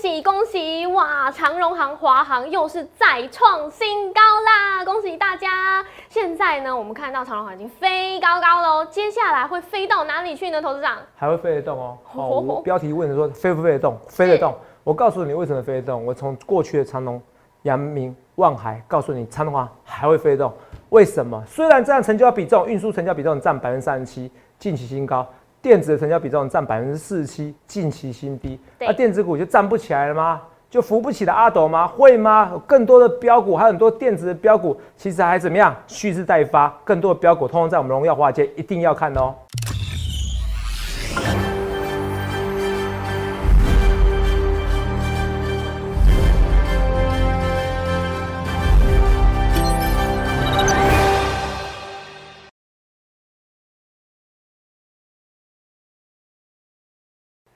[0.00, 1.30] 喜恭喜哇！
[1.30, 4.82] 长荣行、华航又是再创新高啦！
[4.82, 5.84] 恭喜大家！
[6.08, 10.62] 现在呢，我们看到长荣航已经飞高高喽，接下来会飞到哪里去呢？
[10.62, 11.98] 投资长还会飞得动哦。
[12.14, 13.98] 哦，我 标题问的说飞不飞得动？
[14.08, 14.56] 飞得动。
[14.84, 16.06] 我告诉你为什么飞得动。
[16.06, 17.20] 我从过去的长荣、
[17.64, 20.52] 阳明、望海告诉你，长荣航还会飞得动。
[20.88, 21.44] 为什么？
[21.46, 25.26] 虽然这样成交比重、运输成交比重占百分之三十七，近期新高。
[25.62, 28.58] 电子的成交比重占百分之四十七，近期新低。
[28.78, 30.40] 那电子股就站不起来了吗？
[30.70, 31.86] 就扶不起的阿斗吗？
[31.86, 32.52] 会吗？
[32.66, 35.74] 更多的标股，还有很多电子的标股，其实还怎么样？
[35.86, 36.72] 蓄势待发。
[36.84, 39.34] 更多的标股，通通在我们荣耀华尔街一定要看哦。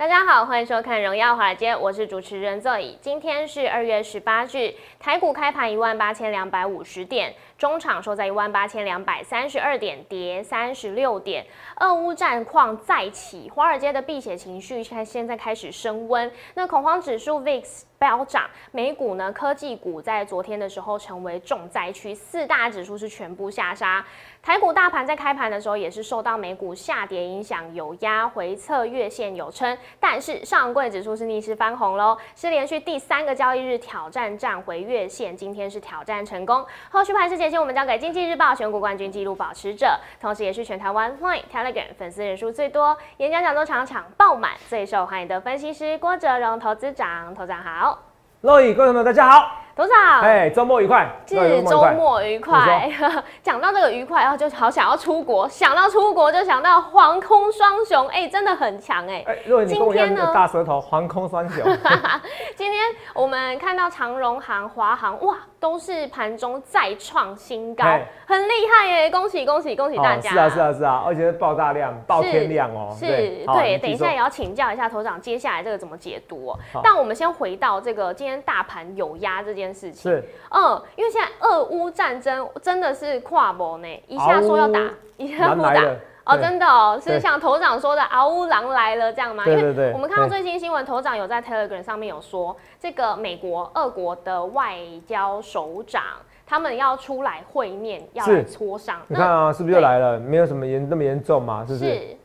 [0.04, 2.94] 大家好，欢迎收看《荣耀华尔街》，我是主持人 Zoe。
[3.00, 11.46] 今天是二月十八日，台股开盘一万八千两百五十点，中场收在一万八千两百三十二点，跌三十六点。
[11.80, 17.84] 俄乌战况再起，华尔街的避险情绪现在现在开始升温，那恐慌指数 VIX。
[18.04, 19.32] 飙涨，美股呢？
[19.32, 24.04] 科技股在昨天的时候成为重灾区，四大指数是全部下杀。
[24.42, 36.62] 台股大盘在开盘的时候也是受到美股下跌影响，有压回测月线有撑，但是上柜指数是逆势翻红喽，是连续第三个交易日挑战站回月线，今天是挑战成功。
[36.90, 47.93] 后续盘势解析我们交给经济日报选股冠军纪录保持者，同时也是全台湾 Line Telegram 粉丝人数最多，演讲讲座场场爆满，最受欢迎的分析师郭哲荣投资长，投长好。
[48.44, 49.63] 各位观众朋友，大家好。
[49.76, 52.88] 董事长，哎，周末愉快，是周末愉快。
[53.42, 59.24] 讲到这个愉快，然后就好想要出国，想到出国就想到航空双雄，哎，真的很强哎。
[59.26, 61.64] 哎，若今天呢，大舌头，航空双雄。
[62.54, 62.80] 今天
[63.14, 67.84] 我们看到长荣航、华航，哇，都是盘中再创新高，
[68.26, 69.10] 很厉害耶！
[69.10, 70.30] 恭喜恭喜恭喜大家！
[70.30, 72.94] 是啊是啊是啊，而且是爆大量、爆天量哦。
[72.96, 73.06] 是，
[73.52, 76.58] 对，等一下也要请教一下头长，接下来这个怎么解读哦？
[76.80, 79.63] 但我们先回到这个今天大盘有压这件。
[79.64, 84.80] 件事情是，嗯，因为现在俄乌战争真的是跨博呢，一下说要打，
[85.16, 85.82] 一下不打，
[86.24, 89.44] 哦，真的哦，是像头长说的“嗷呜狼来了”这样吗？
[89.44, 89.92] 对对对。
[89.92, 94.76] 我们看到最新新闻，头长有在 Telegram 上面有说，这个美国、俄国的外
[95.06, 96.02] 交首长
[96.46, 99.00] 他们要出来会面，要来磋商。
[99.08, 100.18] 你看啊，是不是又来了？
[100.18, 102.16] 没有什么严那么严重嘛，是不是？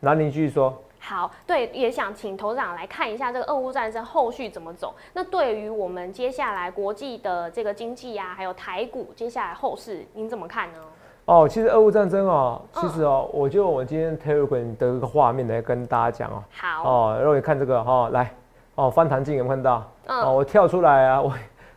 [0.00, 0.76] 那您继续说。
[1.08, 4.92] 好，对，也想请头长来看一下这个俄乌战争后续怎么走。
[5.12, 10.78] 那对于我们接下来国际的这个经济啊，还有台股接下来后市，您怎么看呢？
[11.26, 16.42] 哦，其实俄乌战争哦，其实哦，我就我今天 Telegram 的一个画面来跟大家讲哦。
[16.50, 16.90] 好。
[16.90, 18.34] 哦，让你看这个哈，来，
[18.74, 19.88] 哦，翻弹镜有没有看到？
[20.06, 20.20] 嗯。
[20.22, 21.32] 哦，我跳出来啊，我，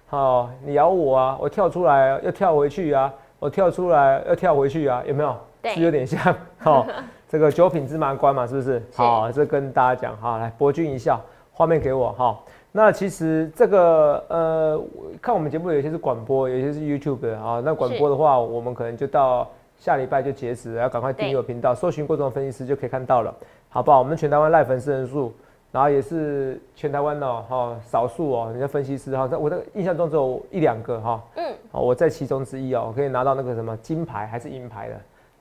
[0.09, 5.37] 哦，你咬我啊，我跳出来要跳回去啊，我跳出来要跳回去啊，有没有？
[5.61, 5.75] 对。
[5.75, 6.83] 是有点像，好。
[7.29, 8.81] 这个九品芝麻官嘛，是不是？
[8.95, 11.21] 好，这跟大家讲哈，来博君一笑，
[11.53, 12.35] 画面给我哈。
[12.71, 14.81] 那其实这个呃，
[15.21, 17.61] 看我们节目有些是广播，有些是 YouTube 的啊。
[17.63, 19.47] 那广播的话，我们可能就到
[19.77, 23.31] 下礼拜就截止，要赶快订阅我频道，搜寻过中分析师就可以看到了，
[23.69, 23.99] 好不好？
[23.99, 25.31] 我们全台湾赖粉丝人数，
[25.71, 34.95] 然后也是全台湾哦，哈，少数哦，人家分析师哈，在我的印象中只有一两个哈，嗯，好，我在其中之一哦，可以拿到那个什么金牌还是银牌的。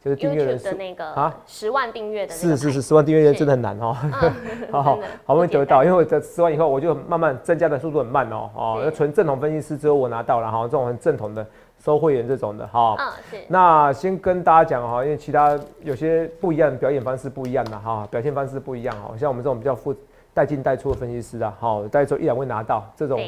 [0.08, 3.94] 就是订阅人数的那个啊，十万订阅的是是是，十万订阅人真的很难哦。
[4.72, 8.50] 好好好不容易得到，因为我这十万以后，我就慢慢增加的速度很慢哦。
[8.54, 11.46] 哦，那纯正统分析师只有我拿到了哈，这种很正统的
[11.78, 12.96] 收会员这种的哈。
[12.98, 13.36] 嗯，是。
[13.48, 19.14] 那先跟大家讲哈，因为其他有些不一样，表演方式不一样的哈，表现方式不一样哈。
[19.16, 19.94] 像我们这种比较负
[20.32, 23.20] 带进带出的分析师啊，好，大概只有一两位拿到这种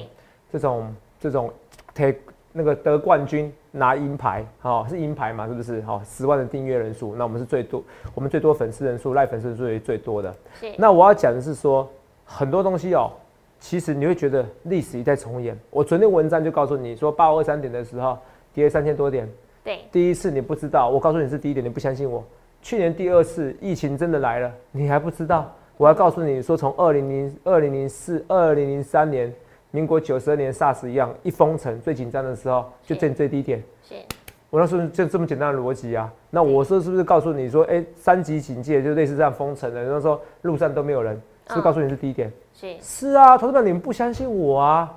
[0.50, 1.52] 这种这种
[1.94, 2.16] take。
[2.52, 5.47] 那个得冠军拿银牌，好是银牌嘛？
[5.47, 5.81] 是不是？
[5.82, 7.82] 好，十万的订阅人数，那我们是最多，
[8.14, 10.34] 我们最多粉丝人数，赖粉丝人数也最多的。
[10.76, 11.88] 那我要讲的是说，
[12.25, 13.10] 很多东西哦，
[13.60, 15.56] 其实你会觉得历史一再重演。
[15.71, 18.18] 我昨天文章就告诉你说，八五二三点的时候
[18.53, 19.28] 跌三千多点。
[19.62, 19.80] 对。
[19.92, 22.24] 第一次你不知道，我告诉你是第一点，你不相信我。
[22.62, 25.54] 去年第二次疫情真的来了，你还不知道。
[25.77, 29.33] 我要告诉你说，从二零零二零零四二零零三年。
[29.70, 33.62] 民国九十二年 SARS 一样，一封城最紧张的时候就见最低点。
[33.88, 33.94] 是，
[34.50, 36.12] 我那时候就这么简单的逻辑啊。
[36.28, 39.84] 那我说是不是告诉你说，哎，三级警戒就类似这样封城的？
[39.84, 41.14] 那时候路上都没有人，
[41.46, 42.32] 是不是告诉你是低点？
[42.54, 44.92] 是是啊，同志们，你们不相信我啊？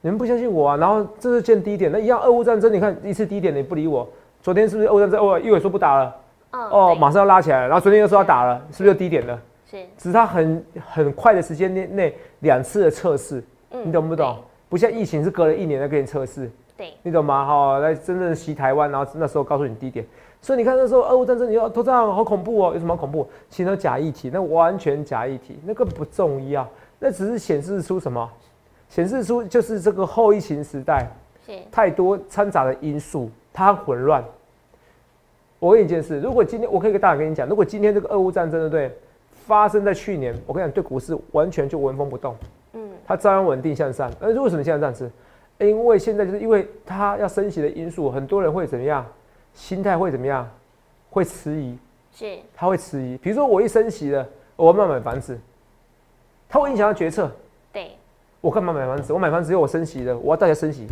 [0.00, 0.76] 你们不相信我啊？
[0.76, 4.08] 然后这是见低点，那一样俄乌战争，你看一次低点你不理我，
[4.40, 5.20] 昨天是不是俄乌战争？
[5.20, 6.16] 哦，一会说不打了，
[6.52, 9.36] 哦，马上要拉起来了，然后昨天又说要打了，是不是又低点了？
[9.70, 13.42] 是，只是它很很快的时间内内两次的测试，
[13.84, 14.38] 你懂不懂？
[14.68, 17.46] 不像疫情是隔了一年再给你测试，对，你懂吗？
[17.46, 20.04] 哈，来真正袭台湾，然后那时候告诉你低点，
[20.40, 23.28] 所以你看那时候俄乌战争，你要投账好恐怖哦，有什么恐怖？
[23.48, 26.68] 其实假议题，那完全假议题，那个不重要，
[26.98, 28.30] 那只是显示出什么？
[28.88, 31.06] 显示出就是这个后疫情时代，
[31.70, 34.24] 太多掺杂的因素，它混乱。
[35.58, 38.98] 我问你一件事，如果今天我可以跟大家跟你讲，如果今天这个俄乌战争对不对？
[39.48, 42.36] 发生在去年，我跟你讲，对股市完全就纹风不动。
[42.74, 44.12] 嗯，它照样稳定向上。
[44.20, 45.10] 那为什么现在这样子？
[45.56, 49.04] 因为现在就是因为它要升息的因素，很多人会怎么样？
[49.54, 50.46] 心态会怎么样？
[51.08, 51.78] 会迟疑。
[52.12, 52.38] 是。
[52.54, 53.16] 他会迟疑。
[53.16, 55.40] 比如说我一升息了，我要不要买房子？
[56.46, 57.32] 它会影响到决策。
[57.72, 57.92] 对。
[58.42, 59.14] 我干嘛买房子？
[59.14, 60.86] 我买房子因为我升息了，我要大家升息。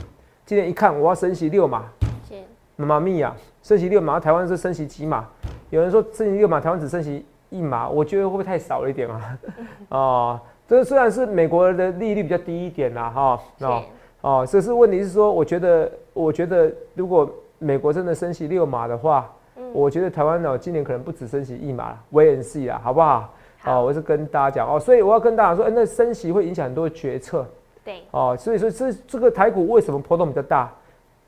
[0.47, 1.85] 今天一看，我要升息六码。
[2.27, 2.37] 是。
[2.77, 5.29] 妈妈咪呀，升息六码，台湾是升息几码？
[5.69, 7.27] 有人说升息六码，台湾只升息。
[7.51, 9.39] 一码，我觉得会不会太少了一点啊？
[9.91, 13.83] 哦，这虽然是美国的利率比较低一点啦，哈，哦，
[14.21, 19.31] 哦，这是问题是说，我觉得，我觉得如果美国真的升息六码的话，
[19.73, 23.33] 我觉得台湾呢今年可能不止升息一码，wait and see 啦，好不好？
[23.65, 27.47] 哦，我是跟大家讲哦，所以我要跟大家说，哎，那升息会影响很多决策，
[27.85, 30.73] 对，哦，所以说这这个台股为什么波动比较大？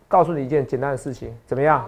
[0.06, 1.86] 告诉你一件简单的事情，怎么样？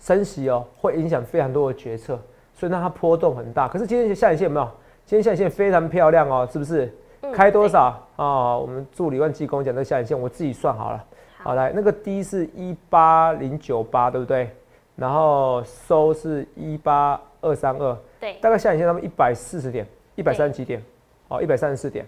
[0.00, 2.18] 升息哦，会影响非常多的决策。
[2.58, 4.68] 所以让它波动很大，可是今天下影线有没有？
[5.06, 6.92] 今天下影线非常漂亮哦，是不是？
[7.32, 8.58] 开多少啊？
[8.58, 11.04] 我们助理万技工讲的下影线，我自己算好了。
[11.36, 14.50] 好，来那个低是一八零九八，对不对？
[14.96, 20.82] 然后收是一八二三二，对，大概下影线他们一百四十点，一百三十几点，
[21.28, 22.04] 哦，一百三十四点，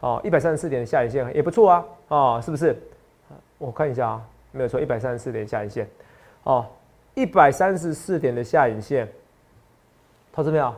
[0.00, 2.76] 哦，一百三十四点的下影线也不错啊，哦，是不是？
[3.58, 5.88] 我看一下啊，没有错，一百三十四点下影线，
[6.42, 6.66] 哦，
[7.14, 9.08] 一百三十四点的下影线。
[10.32, 10.74] 投资没有？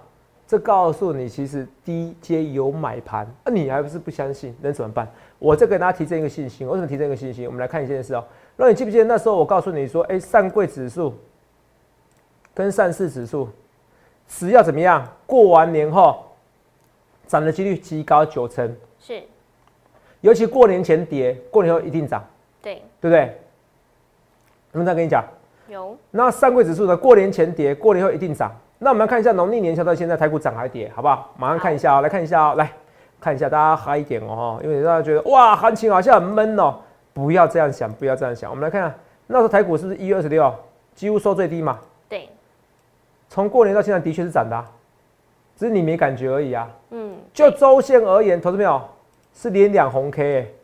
[0.46, 4.54] 这告诉你，其实低阶有买盘，那你还不是不相信？
[4.60, 5.08] 能怎么办？
[5.38, 6.68] 我再给大家提振一个信心。
[6.68, 7.46] 为什么提振一个信心？
[7.46, 8.22] 我们来看一件事哦。
[8.56, 11.14] 那你记不记得那时候我告诉你说，哎，上柜指数
[12.52, 13.48] 跟上市指数，
[14.28, 15.08] 只要怎么样？
[15.24, 16.22] 过完年后
[17.26, 18.76] 涨的几率极高九成。
[19.00, 19.22] 是。
[20.20, 22.22] 尤其过年前跌，过年后一定涨。
[22.60, 22.82] 对。
[23.00, 23.20] 对不对？
[24.72, 25.24] 有没有再跟你讲？
[25.68, 25.96] 有。
[26.10, 26.94] 那上柜指数呢？
[26.94, 28.54] 过年前跌，过年后一定涨。
[28.84, 31.32] 那我们来看一下农历年前到现在台股涨还跌，好不好？
[31.38, 32.70] 马上看一下哦，来看一下哦，来
[33.18, 36.74] 看一下，大家嗨一点哦，因为大家觉得哇，行情好像很闷哦，
[37.14, 38.50] 不要这样想，不要这样想。
[38.50, 38.94] 我们来看看
[39.26, 40.54] 那时候台股是不是一月二十六
[40.94, 41.78] 几乎收最低嘛？
[42.10, 42.28] 对。
[43.30, 44.64] 从过年到现在的确是涨的，
[45.56, 46.68] 只是你没感觉而已啊。
[46.90, 47.16] 嗯。
[47.32, 48.78] 就周线而言，投资没有
[49.32, 50.54] 是连两红 K，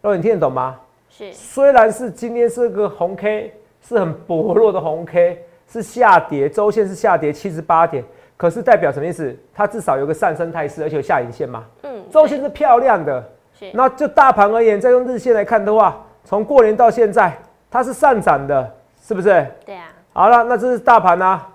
[0.00, 0.80] 哎，你听得懂吗？
[1.10, 1.30] 是。
[1.34, 3.52] 虽然是今天是个红 K，
[3.82, 5.42] 是很薄弱的红 K。
[5.68, 8.04] 是下跌，周线是下跌七十八点，
[8.36, 9.36] 可是代表什么意思？
[9.54, 11.64] 它至少有个上升态势，而且有下影线嘛。
[11.82, 13.24] 嗯，周线是漂亮的。
[13.72, 17.36] 那就大盘而言，再用日线来看的话，从过年到现在，
[17.70, 19.46] 它是上涨的，是不是？
[19.64, 19.86] 对啊。
[20.12, 21.48] 好了，那这是大盘啊。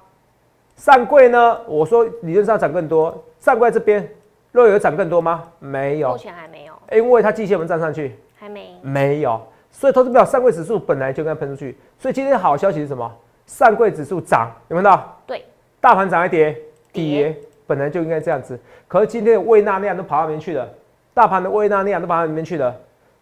[0.75, 1.59] 上柜呢？
[1.67, 3.23] 我说理论上涨更多。
[3.39, 4.09] 上柜这边，
[4.51, 5.43] 若有涨更多吗？
[5.59, 6.13] 没有。
[6.13, 6.73] 目前还没有。
[6.91, 8.17] 因为它季线我们站上去。
[8.35, 8.75] 还没。
[8.81, 9.39] 没有。
[9.69, 11.77] 所以投资表上柜指数本来就该喷出去。
[11.99, 13.11] 所以今天好消息是什么？
[13.51, 15.13] 上柜指数涨，有没有到？
[15.27, 15.43] 对，
[15.81, 16.57] 大盘涨一跌，
[16.93, 17.35] 跌
[17.67, 18.57] 本来就应该这样子。
[18.87, 20.65] 可是今天的胃纳量都跑到里面去了？
[21.13, 22.73] 大盘的胃纳量都跑到里面去了？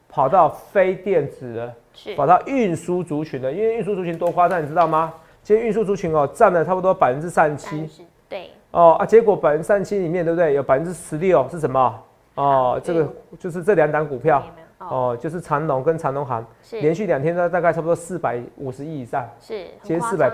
[0.08, 1.74] 跑到非电子了，
[2.16, 3.52] 跑到运输族群了。
[3.52, 5.12] 因为运输族群多夸张，你知道吗？
[5.42, 8.08] 今天运输族群哦，占了差不多百分之三十七。
[8.30, 8.52] 对。
[8.70, 10.54] 哦啊，结果百分之三十七里面，对不对？
[10.54, 12.00] 有百分之十六是什么？
[12.36, 14.44] 哦，这个就是这两档股票。
[14.80, 20.30] 哦，就是长隆跟长隆行，连续两天都大概差不多四百五十亿以上，是，其实四百，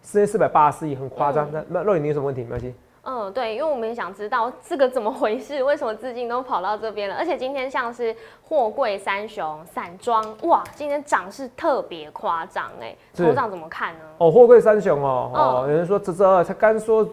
[0.00, 1.48] 四千四百八十亿，很夸张。
[1.52, 2.42] 那那肉眼你有什么问题？
[2.42, 2.74] 没关系。
[3.04, 7.16] 嗯，对，因为我们也想知道这个怎么回事，为什么资金都跑到这边了？
[7.16, 8.14] 而且今天像是
[8.48, 14.00] 货柜三雄、散装，哇，今天涨势特别夸张哎，头涨怎么看呢？
[14.18, 17.08] 哦，货柜三雄哦，哦，有人说这这他刚说。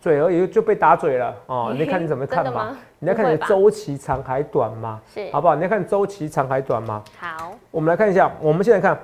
[0.00, 2.76] 嘴而已就被打嘴了哦， 你看你怎么看嘛？
[2.98, 5.00] 你要看你的周期长还短嘛？
[5.12, 5.54] 是，好不好？
[5.54, 7.02] 你要看周期长还短吗？
[7.18, 8.98] 好，我们来看一下，我们现在看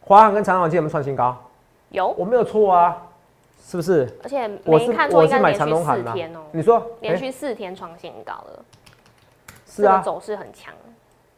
[0.00, 1.36] 华航跟长航今天有没有创新高？
[1.90, 3.02] 有，我没有错啊，
[3.64, 4.08] 是不是？
[4.22, 6.14] 而且我是我是买长龙航的，
[6.52, 8.64] 你说连续四天创新高了，
[9.66, 10.74] 是啊，走势很强，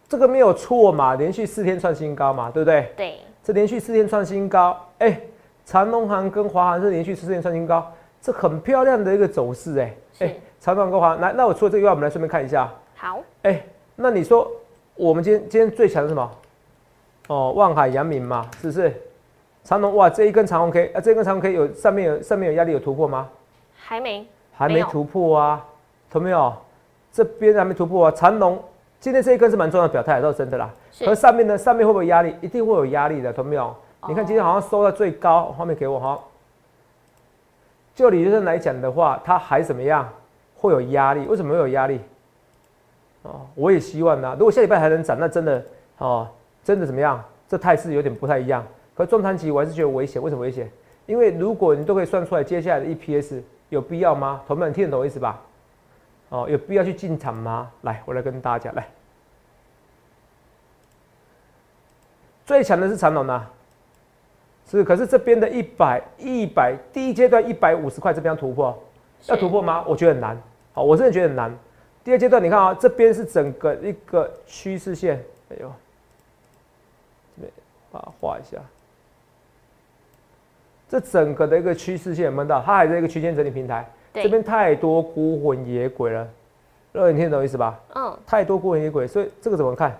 [0.09, 1.15] 这个没有错嘛？
[1.15, 2.93] 连续四天创新高嘛，对不对？
[2.97, 5.21] 对，这连续四天创新高，哎，
[5.65, 7.93] 长龙航跟华航是连续四天创新高。
[8.21, 12.71] 这很漂亮的一个走势，哎哎，长短高华，来，那我除了这个以外，我们来顺便看一下。
[12.97, 13.65] 好，哎，
[13.97, 14.50] 那你说
[14.95, 16.31] 我们今天今天最强是什么？
[17.29, 18.93] 哦，望海扬明嘛，是不是？
[19.62, 23.29] 长龙哇，这一根长红 K 啊，这一根长红 K 有上面有上面有压力有突破吗？
[23.77, 24.27] 还没。
[24.53, 25.65] 还没突破啊，
[26.11, 26.53] 同没有？
[27.12, 28.12] 这边还没突破啊。
[28.12, 28.62] 长龙
[28.99, 30.71] 今天这一根是蛮重要的表态，倒是真的啦。
[30.99, 31.57] 可上面呢？
[31.57, 32.35] 上面会不会压力？
[32.43, 33.75] 一定会有压力的，懂没有？
[34.09, 36.19] 你看今天好像收到最高，画面给我哈。
[38.00, 40.11] 就理论上来讲的话，它还怎么样？
[40.57, 41.26] 会有压力？
[41.26, 42.00] 为什么会有压力？
[43.21, 44.35] 哦，我也希望呢。
[44.38, 45.62] 如果下礼拜还能涨，那真的
[45.99, 46.26] 哦，
[46.64, 47.23] 真的怎么样？
[47.47, 48.66] 这态势有点不太一样。
[48.95, 50.23] 可中长期我还是觉得危险。
[50.23, 50.71] 为什么危险？
[51.04, 54.40] 因为如果你都可以算出来接下来的 EPS，有必要吗？
[54.47, 55.38] 同们听得懂意思吧？
[56.30, 57.71] 哦，有必要去进场吗？
[57.83, 58.75] 来，我来跟大家讲。
[58.75, 58.88] 来，
[62.47, 63.47] 最强的是长龙呐。
[64.71, 68.79] 是，可是这边的一百一百第一阶段一百五十块这边要突破，
[69.27, 69.85] 要突破吗？
[69.85, 70.41] 我觉得很难。
[70.73, 71.53] 好，我真的觉得很难。
[72.05, 75.17] 第二阶段你看啊，这边是整个一个趋势线。
[75.50, 75.73] 哎呦，
[77.35, 77.53] 这边
[77.91, 78.59] 把它画一下。
[80.89, 82.62] 这整个的一个趋势线有没有到？
[82.62, 83.85] 它还在一个区间整理平台。
[84.15, 86.29] 这边太多孤魂野鬼了，
[86.93, 87.77] 各你听懂意思吧？
[87.97, 88.17] 嗯。
[88.25, 89.99] 太多孤魂野鬼，所以这个怎么看？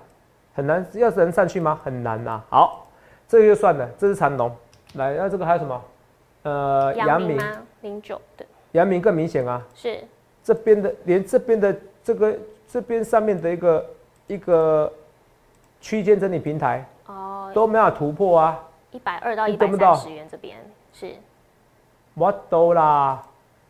[0.55, 0.87] 很难。
[0.95, 1.77] 要是能上去吗？
[1.83, 2.41] 很难呐。
[2.49, 2.87] 好。
[3.31, 4.51] 这个就算了，这是长龙。
[4.95, 5.85] 来，那这个还有什么？
[6.43, 7.39] 呃，阳明
[7.81, 8.45] 零九的。
[8.73, 9.63] 阳明更明显啊。
[9.73, 10.03] 是。
[10.43, 13.87] 这边的，连这边的这个这边上面的一个
[14.27, 14.93] 一个
[15.81, 18.61] 区间整理平台哦，都没有突破啊。
[18.91, 20.57] 一百二到一百三十元这边
[20.93, 21.15] 是。
[22.15, 23.23] 我都啦，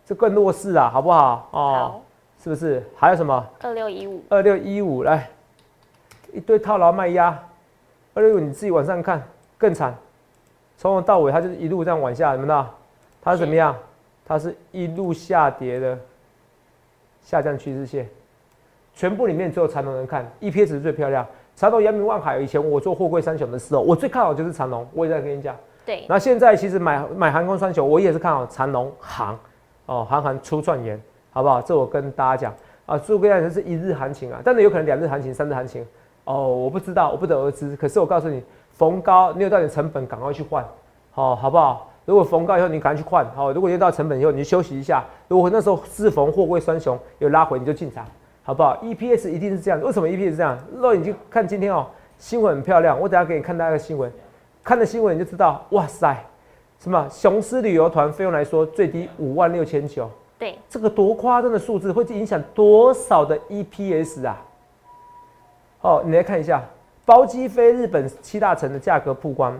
[0.06, 1.48] 这更弱势啊，好不好？
[1.50, 2.00] 哦。
[2.42, 2.82] 是不是？
[2.96, 3.46] 还有什么？
[3.60, 4.24] 二六一五。
[4.30, 5.28] 二六一五，来，
[6.32, 7.38] 一堆套牢卖压。
[8.14, 9.22] 二六一五，你自己往上看。
[9.60, 9.94] 更惨，
[10.78, 12.66] 从头到尾它就是一路这样往下，怎么的？
[13.20, 13.76] 它是怎么样？
[14.26, 15.98] 它是一路下跌的
[17.22, 18.08] 下降趋势线，
[18.94, 21.26] 全部里面只有长隆能看，EPS 是最漂亮。
[21.54, 25.54] 长隆、阳明、万海，以前我做货柜三雄的时候，我最看好就是长隆，我也在跟你讲。
[25.84, 26.06] 对。
[26.08, 29.38] 那现在其实买买航空三雄，我也是看好长隆、航
[29.84, 30.98] 哦，航航出状元，
[31.32, 31.60] 好不好？
[31.60, 32.54] 这我跟大家讲
[32.86, 35.86] 啊，诸葛亮是一日行情啊，但是有可能两日行情、三日行情
[36.24, 37.76] 哦，我不知道，我不得而知。
[37.76, 38.42] 可是我告诉你。
[38.80, 40.66] 逢高，你有到点成本，赶快去换，
[41.12, 41.90] 好，好不好？
[42.06, 43.52] 如果逢高以后，你赶快去换，好。
[43.52, 45.04] 如果又到成本以后，你就休息一下。
[45.28, 48.06] 如果那时候是逢货柜双雄有拉回，你就进场，
[48.42, 49.78] 好不好？EPS 一定是这样。
[49.82, 50.58] 为什么 EPS 这样？
[50.78, 52.98] 那你就看今天哦，新闻很漂亮。
[52.98, 54.10] 我等下给你看那个新闻，
[54.64, 56.16] 看了新闻你就知道，哇塞，
[56.78, 60.08] 什么雄狮旅游团费用来说最低五万六千九，
[60.38, 64.42] 对，这个多夸张的数字，会影响多少的 EPS 啊？
[65.82, 66.64] 哦，你来看一下。
[67.04, 69.58] 包机飞日本七大城的价格曝光，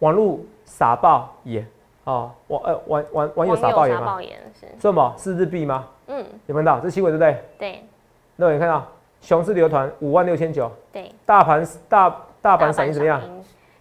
[0.00, 1.66] 网络傻爆眼
[2.04, 2.30] 哦！
[2.48, 4.18] 网呃网网网友傻爆眼吗？
[4.60, 5.14] 是什么？
[5.16, 5.86] 是日币吗？
[6.08, 7.44] 嗯，有看到这新闻对不对？
[7.58, 7.88] 对。
[8.36, 8.86] 那你看到
[9.20, 11.10] 熊市旅游团五万六千九，对。
[11.24, 13.20] 大盘大大盘闪音怎么样？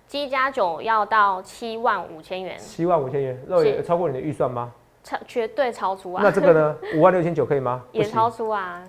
[0.08, 2.58] 七加九要到七万五千元。
[2.60, 4.72] 七万五千元，肉眼超过你的预算吗？
[5.04, 6.22] 超绝对超出啊！
[6.24, 6.78] 那这个呢？
[6.96, 7.82] 五万六千九可以吗？
[7.92, 8.84] 也超出啊！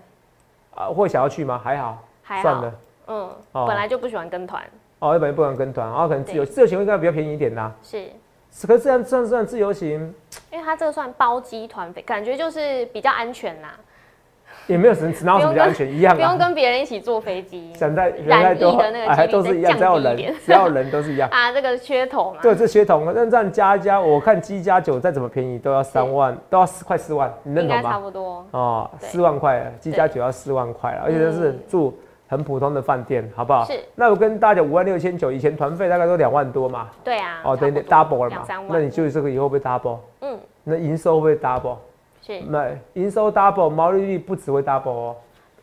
[0.75, 1.59] 啊，会想要去吗？
[1.63, 1.99] 还好，
[2.43, 2.75] 算了。
[3.07, 4.63] 嗯，本来就不喜欢跟团
[4.99, 7.73] 哦，本来不喜欢跟团，然后可能自由自由行会应该比较便宜一点啦。
[7.83, 8.07] 是，
[8.67, 10.15] 可是这样算算自由行，
[10.51, 13.75] 因为它这个算包机团费，感觉就是比较安全啦。
[14.69, 17.73] 也没有什么，哪有什么比较安全一样，不用跟别人一起坐飞机。
[17.75, 21.51] 想在人太多的那个都是一样，只要人只要人都是一样啊。
[21.51, 27.91] 这个噱头嘛，对，这噱头，那这样加一加，我看机加九再怎么便宜都要三万，都要四快四万，你认同吗？
[27.91, 31.99] 差不多哦，四万块，机加九要四万块了，而且这是住。
[32.33, 33.63] 很普通的饭店，好不好？
[33.67, 33.79] 是。
[33.95, 36.89] 那我跟大家讲，五万六千九，以前团费大概都两万多嘛。
[37.05, 37.43] 对啊。
[37.45, 38.47] 哦，等于 double 了嘛。
[38.71, 39.99] 那你就这个以后会 double。
[40.23, 40.41] 嗯。
[40.65, 41.77] 那营收会 double。
[42.23, 42.41] 是。
[42.49, 45.17] 那营收 double，毛利率不只会 double 哦。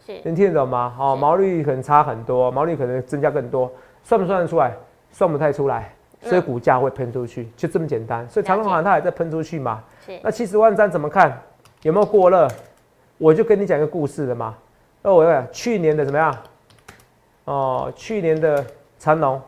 [0.06, 0.22] 是。
[0.24, 0.96] 能听得懂吗？
[1.00, 3.72] 哦，毛利率可能差很多，毛利率可能增加更多，
[4.04, 4.72] 算不算得出来？
[5.12, 8.30] 算不太出来，所以股价会喷出去，就这么简单。
[8.30, 9.84] 所以长隆行它还在喷出去嘛。
[10.06, 10.20] 是。
[10.22, 11.36] 那七十万张怎么看？
[11.82, 12.48] 有没有过热？
[13.18, 14.56] 我就跟你讲一个故事的嘛。
[15.02, 16.36] 那我讲去年的怎么样？
[17.50, 18.64] 哦，去年的
[19.00, 19.42] 长龙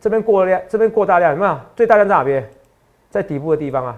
[0.00, 1.60] 这边过量，这边过大量，有没有？
[1.76, 2.50] 最大量在哪边？
[3.08, 3.96] 在底部的地方啊，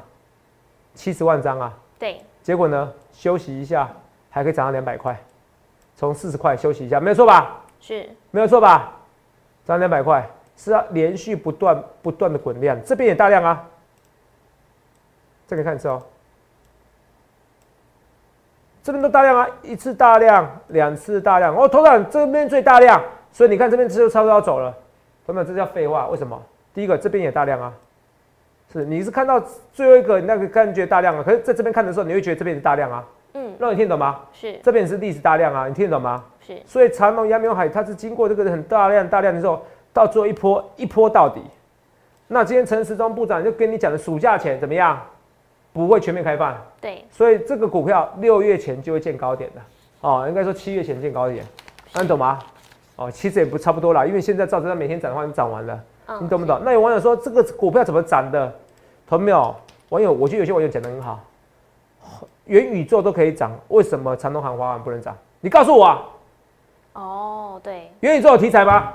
[0.94, 1.72] 七十万张啊。
[1.98, 2.20] 对。
[2.42, 3.88] 结果呢，休息一下，
[4.28, 5.18] 还可以涨到两百块，
[5.96, 7.62] 从四十块休息一下，没有错吧？
[7.80, 8.06] 是。
[8.30, 8.92] 没有错吧？
[9.64, 13.66] 涨两百块，是要连续不断不断的滚量，这边也大量啊。
[15.48, 16.02] 这个看一次哦。
[18.82, 21.56] 这边都大量啊，一次大量，两次大量。
[21.56, 23.02] 哦，头长这边最大量。
[23.32, 24.70] 所以你看这边就差不多要走了，
[25.26, 26.06] 朋友们，这叫废话。
[26.08, 26.40] 为什么？
[26.74, 27.72] 第一个这边也大量啊，
[28.72, 33.04] 是你是看到最后一个那个感觉大量啊，可是在这边看的时候，你会觉得这边是大量啊。
[33.34, 34.20] 嗯，让你听懂吗？
[34.32, 36.22] 是，这边是历史大量啊，你听得懂吗？
[36.46, 36.60] 是。
[36.66, 39.62] 所以长隆、阳明海它是经过这个很大量、大量的时候，
[39.92, 41.40] 到最后一波一波到底。
[42.28, 45.00] 那今天陈时中部长就跟你讲的暑假前怎么样？
[45.72, 46.54] 不会全面开放。
[46.82, 49.60] 对，所以这个股票六月前就会见高点的，
[50.02, 51.42] 哦，应该说七月前见高点，
[51.94, 52.38] 那你懂吗？
[53.02, 55.80] 哦，其实也不差不多啦，因为现在照着它每天涨的话，你涨完了，
[56.20, 56.60] 你懂不懂？
[56.64, 58.52] 那有网友说这个股票怎么涨的？
[59.06, 59.54] 同没有？
[59.88, 61.20] 网友，我觉得有些网友讲的很好，
[62.46, 65.16] 元宇宙都可以涨，为什么长东航华不能涨？
[65.40, 65.84] 你告诉我。
[65.84, 66.02] 啊
[66.94, 68.92] 哦，对，元宇宙有题材吗？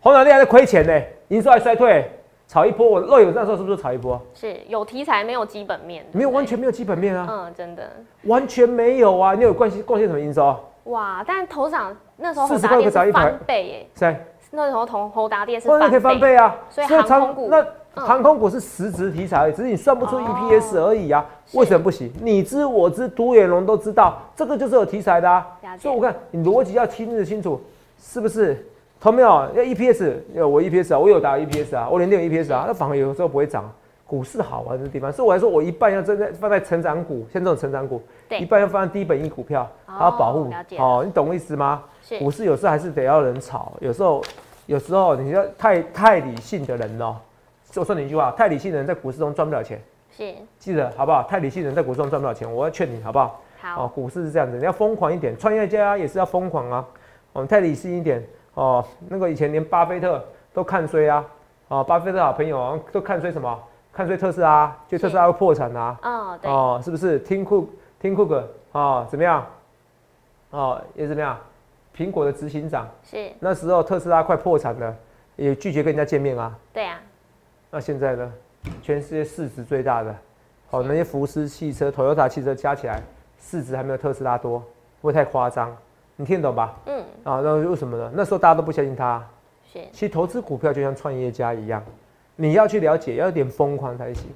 [0.00, 2.10] 红蓝电还在亏钱呢，营收还衰退，
[2.46, 2.86] 炒一波。
[2.86, 4.20] 我肉友那时候是不是炒一波？
[4.34, 7.26] 是有题材，没有基本面，没有完全没有基本面啊。
[7.30, 7.90] 嗯，真的
[8.24, 9.34] 完全没有啊。
[9.34, 10.54] 你有贡献贡献什么营收？
[10.84, 13.86] 哇，但头涨那时候四十块可以涨一翻倍耶。
[13.94, 14.16] 是，
[14.50, 16.54] 那时候同宏达电是翻倍，可以翻倍啊。
[16.68, 21.24] 所以航空股那航空股是实质题材，只是你算不出 EPS 而已啊。
[21.54, 22.12] 为什么不行？
[22.20, 25.46] 你知我知，独眼龙都知道，这个就是有题材的啊。
[25.78, 27.60] 所以我看你逻辑要听得清楚。
[28.00, 28.64] 是不是？
[29.00, 29.28] 同没有？
[29.28, 33.68] 要 EPS，要我 EPS 啊，我有打 EPS 啊，我连电有 EPS 啊，那反而有时候不会涨。
[34.08, 40.50] 股市好玩的地方，所以我来说，我一半要真的放在成长股，像这种成长股，一半要放在低本益股票，还要保护。
[40.78, 41.84] 哦，你懂我意思吗？
[42.18, 44.24] 股市有时候还是得要人炒，有时候，
[44.64, 47.16] 有时候你要太太理性的人哦。
[47.76, 49.78] 我说你一句话，太理性的人在股市中赚不了钱。
[50.10, 51.22] 是，记得好不好？
[51.24, 53.42] 太理性的人在股市中赚不了钱，我要劝你好不好？
[53.60, 53.84] 好。
[53.84, 56.82] 哦，股市是这样子，你要疯狂一点，创业家也是要疯狂啊。
[57.34, 60.24] 我们太理性一点哦，那个以前连巴菲特
[60.54, 61.22] 都看衰啊，
[61.68, 63.62] 哦，巴菲特好朋友都看衰什么？
[63.98, 65.98] 看衰特斯拉，就特斯拉会破产啊。
[66.04, 66.48] 哦，对。
[66.48, 67.18] 哦，是不是？
[67.18, 69.44] 听库听库克啊，怎么样？
[70.50, 71.36] 哦，也怎么样？
[71.96, 74.94] 苹果的执行长是那时候特斯拉快破产了，
[75.34, 76.56] 也拒绝跟人家见面啊。
[76.72, 77.00] 对啊。
[77.72, 78.32] 那现在呢？
[78.84, 80.14] 全世界市值最大的，
[80.70, 83.02] 哦，那些福斯汽车、Toyota 汽车加起来
[83.40, 84.62] 市值还没有特斯拉多，
[85.00, 85.76] 不会太夸张。
[86.14, 86.76] 你听得懂吧？
[86.86, 87.00] 嗯。
[87.24, 88.12] 啊，那为什么呢？
[88.14, 89.26] 那时候大家都不相信他。
[89.72, 89.80] 是。
[89.90, 91.82] 其实投资股票就像创业家一样，
[92.40, 94.30] 你要去了解，要有点疯狂才行。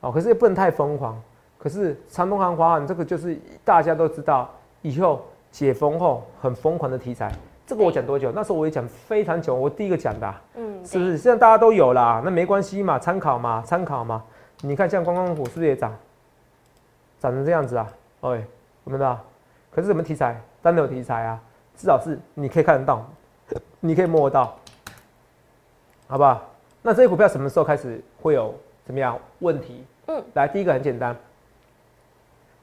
[0.00, 1.20] 哦，可是也不能太疯狂。
[1.58, 4.48] 可是长东航、华航这个就是大家都知道，
[4.82, 7.32] 以后解封后很疯狂的题材。
[7.66, 8.30] 这个我讲多久？
[8.30, 10.34] 那时候我也讲非常久，我第一个讲的。
[10.54, 10.86] 嗯。
[10.86, 11.18] 是不是？
[11.18, 14.22] 现在大家都有啦，那没关系嘛，参考嘛，参考嘛。
[14.60, 15.92] 你看像观光股是不是也涨？
[17.18, 17.92] 涨成这样子啊？
[18.20, 18.44] 哎，
[18.84, 19.20] 我们的。
[19.72, 20.40] 可是什么题材？
[20.62, 21.40] 真的有题材啊，
[21.76, 23.04] 至少是你可以看得到，
[23.80, 24.56] 你可以摸得到，
[26.06, 26.42] 好不好？
[26.82, 29.84] 那这些股票什么时候开始会有怎么样问题？
[30.06, 31.14] 嗯，来，第一个很简单，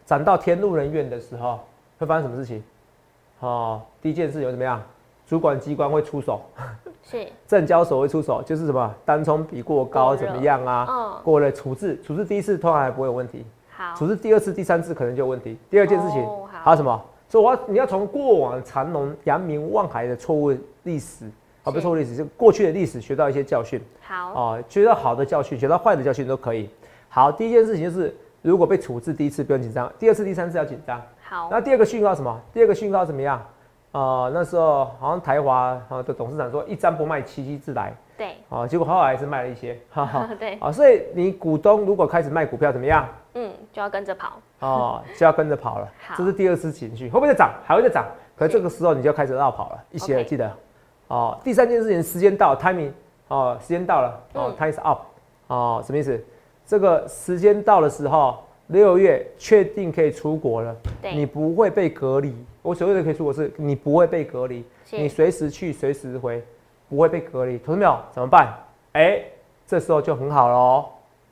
[0.06, 1.60] 涨到天怒人怨的时候，
[2.00, 2.64] 会发生什么事情？
[3.40, 4.82] 哦，第一件事有怎么样？
[5.28, 6.42] 主管机关会出手，
[7.04, 10.88] 是 证交所会出手，就是什么单冲比过高怎么样啊？
[10.90, 15.58] 嗯，过了处置，处置第一次通常还不会有问题，好，处置第二次、第三次可能就有问题。
[15.70, 16.26] 第二件事情
[16.64, 17.00] 还有什么？
[17.30, 21.30] 所以，我要你要从过往长隆、扬名望海的错误历史，
[21.68, 23.82] 啊，不是历史，就过去的历史学到一些教训。
[24.02, 26.70] 好，哦，学到好的教训，学到坏的教训都可以。
[27.10, 31.02] 好，第一件事情就是，如果被处置，第一次不用紧张，第二次、第三次要紧张。
[31.22, 32.40] 好，那第二个讯号什么？
[32.54, 33.46] 第二个讯号怎么样？
[33.92, 37.94] 啊，那时候好像台华啊的董事长说，一张不卖，七七自来。
[38.18, 38.38] 对。
[38.50, 39.78] 啊，结果后来还是卖了一些。
[39.90, 40.30] 哈哈。
[40.40, 40.58] 对。
[40.62, 43.06] 啊，所以你股东如果开始卖股票，怎么样？
[43.34, 44.40] 嗯，就要跟着跑。
[44.60, 47.52] 哦，就要跟着跑了，这是第二次情绪，会不会再涨？
[47.66, 48.06] 还会再涨？
[48.38, 50.50] 可是这个时候你就要开始绕跑了，一些记得
[51.08, 51.38] 哦。
[51.44, 52.92] 第三件事情，时间到，timing
[53.28, 55.02] 哦，时间到了哦，times up
[55.48, 56.24] 哦，什么意思？
[56.66, 60.76] 这个时间到的时候，六月确定可以出国了，
[61.14, 62.36] 你不会被隔离。
[62.62, 66.44] 我所谓的可以出国，是你不会被隔离，你随时去，随时回，
[66.90, 67.58] 不会被隔离。
[67.58, 68.54] 同志们，怎么办？
[68.94, 69.22] 哎，
[69.66, 70.86] 这时候就很好喽。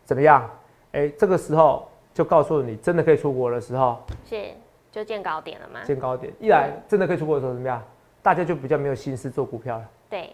[0.06, 0.50] 怎么样？
[0.92, 1.88] 哎，这个时候。
[2.16, 4.46] 就告诉你，真的可以出国的时候，是
[4.90, 5.82] 就见高点了吗？
[5.84, 7.84] 见高点，一来真的可以出国的时候怎么样？
[8.26, 9.84] 大家就比较没有心思做股票了。
[10.10, 10.32] 对，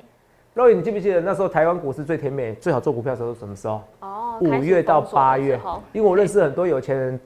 [0.53, 3.83] 肉眼，你记不记得那时候台湾股市最甜美、最好做股票的时候是什么时候？
[3.99, 5.59] 哦，五月到八月。
[5.91, 7.19] 因为我认识很多有钱人，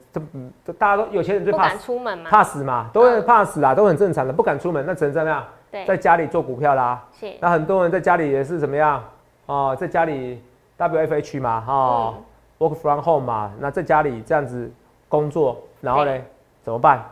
[0.64, 5.44] 都大家都有钱人最怕出门嘛，怕死嘛，都会怕死啊，都很正常的，不敢出门，那只能怎么样？
[5.70, 7.00] 对，在家里做股票啦。
[7.12, 7.32] 是。
[7.38, 9.04] 那很多人在家里也是怎么样？
[9.46, 10.42] 哦，在家里
[10.76, 12.14] WFH 嘛，哈。
[12.58, 14.68] Work from home 嘛，那在家里这样子
[15.08, 16.20] 工作，然后呢，
[16.64, 17.04] 怎么办？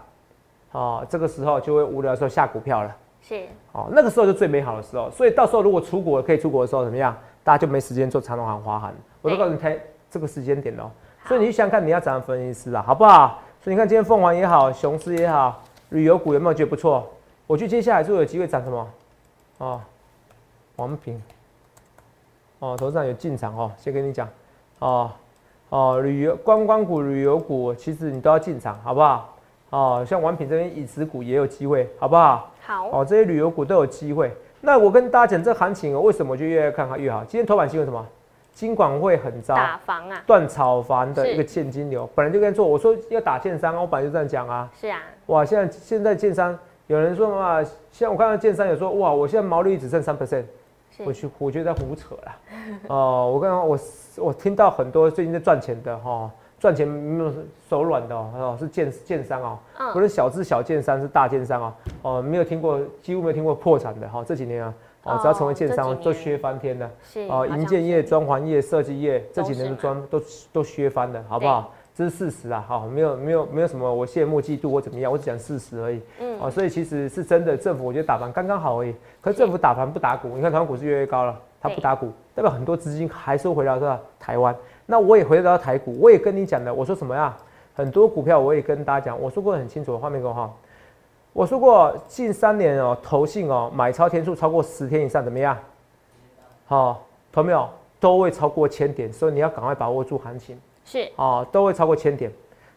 [0.72, 2.96] 哦，这个时候就会无聊的时候下股票了。
[3.26, 3.42] 是。
[3.72, 5.10] 哦，那个时候就最美好的时候。
[5.10, 7.16] 所以到时候如果出国可以出国的时候怎么样？
[7.42, 8.92] 大家就没时间做长龙航、华航。
[9.20, 9.78] 我都告诉你，开
[10.10, 10.90] 这个时间点哦。
[11.26, 13.40] 所以你想看你要怎样分析师啊，好不好？
[13.62, 17.06] 所以你看今天凤凰也好，雄狮也好，旅游股有没有觉得不错？
[17.46, 18.90] 我觉得接下来就有机会涨什么？
[19.58, 19.80] 哦，
[20.76, 21.22] 王平。
[22.60, 24.28] 哦，头上有进场哦，先跟你讲。
[24.78, 25.10] 哦。
[25.70, 29.33] 哦，旅游观光股、旅游股，其实你都要进场，好不好？
[29.74, 32.50] 哦，像王品这边，饮食股也有机会，好不好？
[32.64, 32.88] 好。
[32.92, 34.30] 哦，这些旅游股都有机会。
[34.60, 37.24] 那我跟大家讲，这行情哦，为什么就越看好越好？
[37.24, 38.06] 今天头版新闻什么？
[38.52, 44.70] 金管会很糟，打房啊，断炒房的一个现金流，本来就跟做，我说要打建商，我本来就这样讲啊。
[44.80, 46.56] 是啊，哇，现在现在建商
[46.86, 47.60] 有人说嘛，
[47.90, 50.44] 现在我看到建商有说，哇，我现在毛利率只剩三 percent，
[51.04, 52.32] 我去，我觉得在胡扯了。
[52.86, 53.76] 哦，我刚刚我
[54.18, 56.30] 我听到很多最近在赚钱的哈，
[56.64, 57.30] 赚钱没有
[57.68, 59.58] 手软的哦，是建建商哦，
[59.92, 64.74] 不是小资小建商，是大建商哦，哦，没有听过，几乎没有听过破产的哈，这几年啊。
[65.02, 66.90] 哦，只要成为建商，都削翻天的。
[67.02, 70.18] 是哦，营建业、装潢业、设计业这几年的装都
[70.54, 71.70] 都削翻了，好不好？
[71.94, 76.00] 这是事实啊，好，没有没有没有什么我羡慕嫉妒或怎么样，我只讲事实而已。
[76.18, 78.94] 嗯，哦，所以其实是真的，政府我觉得打盘刚刚好而已。
[79.20, 83.78] 可是政府打盘不打股，你看台湾股市越来越高了，它不打股，代表很多资金还是回到？
[84.18, 84.56] 台湾。
[84.86, 87.36] 那我也回到台股，我也跟你讲的，我说什么呀？
[87.74, 90.52] 很多股票我也跟大家讲，我说过很清楚，画面给我哈。
[91.32, 95.58] 我说过，近三年哦，投信哦买超天数超过十天以上，怎么样？
[96.66, 97.68] 好，投没有？
[97.98, 100.60] 都会超过千点，所以你要赶快把握住行情。
[100.84, 102.30] 是哦，都会超过千点。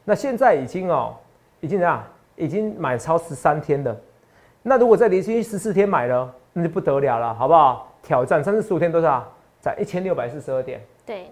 [0.06, 1.14] 那现在已经哦，
[1.60, 2.04] 已经怎样？
[2.36, 3.96] 已经买超十三天了。
[4.64, 7.92] 那如果在连续十四天买了，那就不得了了，好不好？
[8.02, 9.24] 挑战三十十五天多少？
[9.60, 10.82] 在一千六百四十二点。
[11.06, 11.30] 对。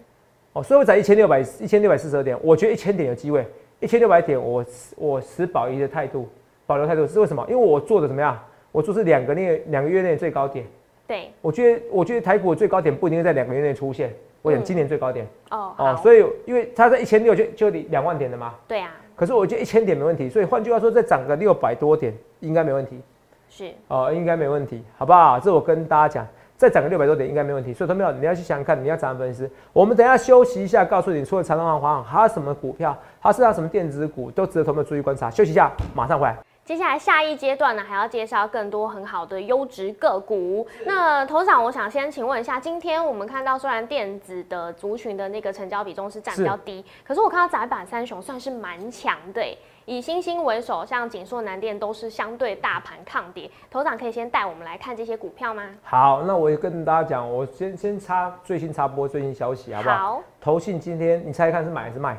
[0.55, 3.45] 哦，所以我在一千六百一千六百四十二点，我觉得一千点有机会。
[3.81, 4.65] 一千六百点，我
[4.95, 6.29] 我持保一的态度。
[6.65, 7.45] 保留态度是为什么？
[7.49, 8.39] 因为我做的怎么样？
[8.71, 10.65] 我做是两个月两个月内最高点。
[11.05, 14.13] 对，我觉得我觉得台股最高点不一定在两个月内出现。
[14.41, 15.27] 我想今年最高点。
[15.51, 18.55] 哦哦，所以因为它在一千六就就两万点的嘛。
[18.65, 18.95] 对啊。
[19.13, 23.01] 可是我觉得一千点没问题，所以换句话说，再涨个六百多点应该没问题。
[23.49, 23.71] 是。
[23.89, 25.37] 哦，应该没问题，好不好？
[25.37, 27.73] 这我跟大家讲，再涨个六百多点应该没问题。
[27.73, 29.49] 所以他们要你要去想想看，你要怎样分析。
[29.73, 35.29] 我们等下休息一下，告诉你除了长隆行、华航，还有什么股票，还是要什么电子股，都值得投们注意观察。
[35.29, 36.37] 休息一下，马上回来。
[36.63, 40.65] 接下来下一阶段呢，还要介绍更多很好的优质个股。
[40.83, 49.43] 那头长，我想先请问一下，今天我们看到虽然电子的族群的那个成交比重是占比较低，可是我看到窄板三雄算是蛮强的，
[49.85, 53.49] 以星星为首，像锦硕、南电都是相对大盘抗跌。
[53.69, 55.63] 头长可以先带我们来看这些股票吗？
[55.83, 59.97] 好，那我也跟大家讲，我先先插最新插播最新消息，好不好？
[59.97, 60.23] 好。
[60.41, 62.17] 投信今天你猜看是买还是卖？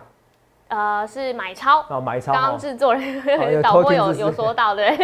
[0.69, 2.33] 呃，是买超哦，买超。
[2.33, 4.97] 刚刚制作人导播有有说到对，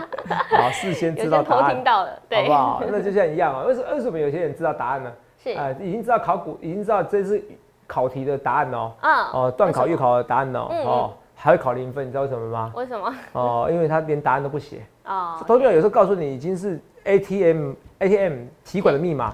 [0.56, 2.82] 好，事先知道答案，偷听到了，对，好不好？
[2.90, 5.12] 那就像一样啊，为什为什么有些人知道答案呢？
[5.42, 7.42] 是啊，已经知道考古，已经知道这是
[7.86, 11.12] 考题的答案哦，嗯，哦，段考月考的答案哦，哦，
[11.46, 12.72] 还会考零分，你知道为什么吗？
[12.74, 13.14] 为什么？
[13.34, 19.32] 哦，因为他连答案都不写哦，投票有时候告诉你已经是 ATM ATM 提款的密码。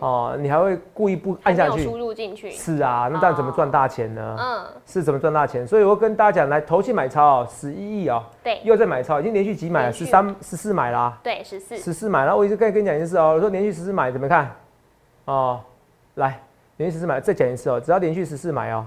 [0.00, 2.50] 哦，你还会故意不按下去输入进去？
[2.50, 4.36] 是啊，那这样怎么赚大钱呢？
[4.38, 5.66] 嗯，是怎么赚大钱？
[5.66, 12.34] 所以我跟大家讲，来投去买超十一亿哦，对，又在买超，已经连续几买了，十三、十四买啦，对，十四、十四买了。
[12.34, 14.50] 我一直跟跟你讲一件事哦，我说连续十四买怎么看？
[15.26, 15.60] 哦，
[16.14, 16.40] 来，
[16.78, 18.86] 连续十四买，再讲一次哦，只要连续十四买哦，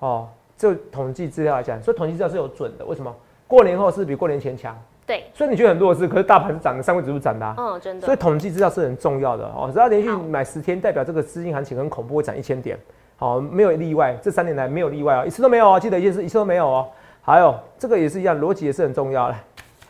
[0.00, 2.84] 哦，就统计资料来讲，所以统计资料是有准的。
[2.84, 3.14] 为什么？
[3.46, 4.76] 过年后是比过年前强。
[5.06, 8.04] 对，所以你觉得很弱势，可是大盘是涨的，三位指数涨的，嗯，真的。
[8.04, 12.76] 所以统计资料是很重要的哦，只要连续买十天，代表这个资金行情很恐怖，会涨一千点，
[13.16, 16.88] 好，没有例外，这三年来没有例外哦，一次都没有哦，记得一件事，一次都没有哦。
[17.22, 19.34] 还有这个也是一样，逻辑也是很重要的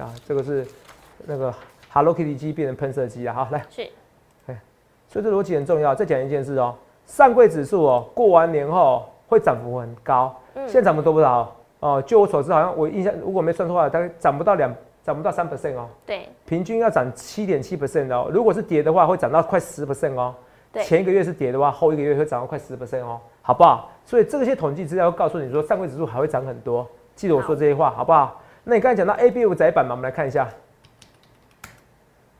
[0.04, 0.66] 啊，这个是
[1.24, 1.54] 那个
[1.90, 3.88] Hello Kitty 机变成喷射机啊，好来，是，
[4.48, 4.60] 哎，
[5.08, 5.94] 所以这逻辑很重要。
[5.94, 6.74] 再讲一件事哦，
[7.06, 12.02] 上柜指数哦，过完年后会涨幅很高，现在涨幅多不少哦？
[12.02, 14.74] 就我所知，好像我印象如果没算错的话，大概涨不到两。
[15.06, 18.28] 涨不到三 percent 哦，对，平均要涨七点七 percent 哦。
[18.28, 20.34] 如果是跌的话，会涨到快十 percent 哦。
[20.72, 23.88] 对，前一个月是跌的话，后一个月会涨到快十 percent 哦，好不好？
[24.04, 26.84] 所以这些统计资料会告诉你说，上柜指数还会涨很多。
[27.14, 28.42] 记得我说这些话，好不好？
[28.64, 30.48] 那你刚才讲到 A B 五窄板嘛，我们来看一下。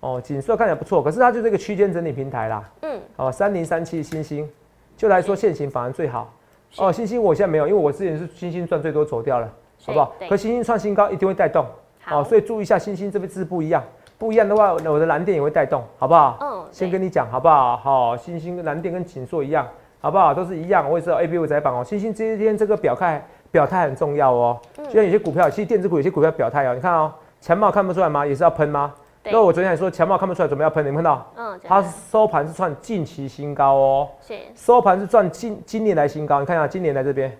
[0.00, 2.68] 哦，锦硕看起来不错，可是它就是一个区间整理平台啦。
[2.82, 3.00] 嗯。
[3.14, 4.50] 哦，三零三七星星，
[4.96, 6.34] 就来说现行反而最好。
[6.78, 9.48] 哦，星星我现在没有，因为我之前是星星赚最多走掉了，
[9.84, 10.12] 好不好？
[10.28, 11.64] 可星星创新高一定会带动。
[12.10, 13.82] 哦，所以注意一下，星星这边字不一样，
[14.16, 16.38] 不一样的话，我的蓝电也会带动，好不好？
[16.40, 17.76] 嗯，先跟你讲，好不好？
[17.78, 19.66] 好，星星蓝电跟锦硕一样，
[20.00, 20.32] 好不好？
[20.32, 21.82] 都是一样，我也知道 A B 五窄板哦。
[21.82, 24.60] 星星这一天这个表态表态很重要哦。
[24.76, 26.74] 就像有些股票，其实电子股有些股票表态哦。
[26.74, 28.24] 你看哦，强茂看不出来吗？
[28.24, 28.94] 也是要喷吗？
[29.32, 31.32] 那我昨天还说强茂看不出来，准备要喷，你们看到？
[31.36, 34.08] 嗯，它收盘是创近期新高哦。
[34.20, 34.34] 是。
[34.54, 37.36] 收盘是创今今年来新高，你看一下今年来这边，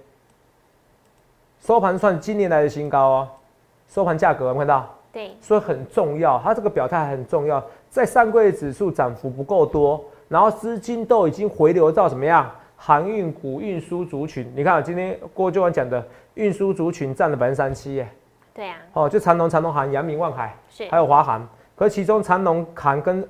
[1.60, 3.28] 收盘算今年来的新高哦。
[3.88, 4.88] 收盘价格，有看到？
[5.12, 7.62] 对，所以很重要，它这个表态很重要。
[7.88, 12.50] 在上柜指数涨幅不够多，然后资金都已经回流到什么样？
[12.76, 14.52] 航运股、运输族群。
[14.54, 18.06] 你看，今天郭教官讲的运输族群占了百分之三七耶。
[18.52, 18.76] 对啊。
[18.92, 21.48] 哦，就长隆、长隆航、阳明、万海，是，还有华航。
[21.76, 23.28] 可其中长隆航跟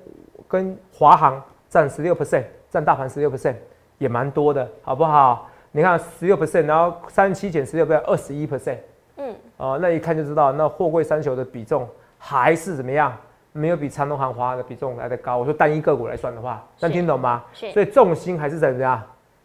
[0.48, 3.56] 跟华航占十六 percent，占大盘十六 percent。
[3.98, 5.48] 也蛮多的，好不好？
[5.72, 8.76] 你看十六 percent，然后三七减十六 percent，二十一 percent。
[9.16, 13.10] 嗯，哦，那一看就知道，那货柜三雄的比重还是怎么样？
[13.52, 15.38] 没有比长隆、航华的比重来的高。
[15.38, 17.42] 我说单一个股来算的话，能听懂吗？
[17.54, 19.02] 所以重心还是在怎么样？